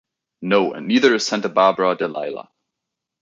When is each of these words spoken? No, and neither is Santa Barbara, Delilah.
No, 0.41 0.73
and 0.73 0.87
neither 0.87 1.13
is 1.13 1.27
Santa 1.27 1.47
Barbara, 1.47 1.95
Delilah. 1.95 2.49